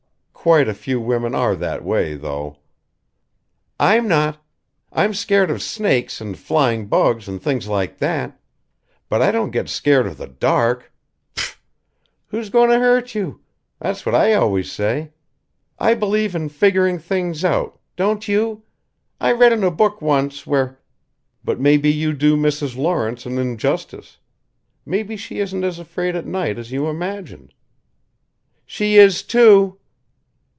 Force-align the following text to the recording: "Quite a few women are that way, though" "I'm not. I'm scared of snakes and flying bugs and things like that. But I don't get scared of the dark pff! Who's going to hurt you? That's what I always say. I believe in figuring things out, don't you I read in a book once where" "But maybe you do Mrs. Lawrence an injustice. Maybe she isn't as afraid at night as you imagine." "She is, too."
"Quite 0.43 0.67
a 0.67 0.73
few 0.73 0.99
women 0.99 1.35
are 1.35 1.55
that 1.55 1.83
way, 1.83 2.15
though" 2.15 2.57
"I'm 3.89 4.07
not. 4.07 4.43
I'm 4.91 5.13
scared 5.13 5.51
of 5.51 5.61
snakes 5.61 6.19
and 6.19 6.35
flying 6.35 6.87
bugs 6.87 7.27
and 7.27 7.39
things 7.39 7.67
like 7.67 7.99
that. 7.99 8.39
But 9.07 9.21
I 9.21 9.29
don't 9.29 9.51
get 9.51 9.69
scared 9.69 10.07
of 10.07 10.17
the 10.17 10.25
dark 10.25 10.91
pff! 11.35 11.57
Who's 12.29 12.49
going 12.49 12.71
to 12.71 12.79
hurt 12.79 13.13
you? 13.13 13.41
That's 13.79 14.03
what 14.03 14.15
I 14.15 14.33
always 14.33 14.71
say. 14.71 15.11
I 15.77 15.93
believe 15.93 16.33
in 16.33 16.49
figuring 16.49 16.97
things 16.97 17.45
out, 17.45 17.77
don't 17.95 18.27
you 18.27 18.63
I 19.19 19.33
read 19.33 19.53
in 19.53 19.63
a 19.63 19.69
book 19.69 20.01
once 20.01 20.47
where" 20.47 20.79
"But 21.45 21.59
maybe 21.59 21.91
you 21.93 22.13
do 22.13 22.35
Mrs. 22.35 22.75
Lawrence 22.75 23.27
an 23.27 23.37
injustice. 23.37 24.17
Maybe 24.87 25.17
she 25.17 25.37
isn't 25.37 25.63
as 25.63 25.77
afraid 25.77 26.15
at 26.15 26.25
night 26.25 26.57
as 26.57 26.71
you 26.71 26.87
imagine." 26.87 27.51
"She 28.65 28.95
is, 28.97 29.21
too." 29.21 29.77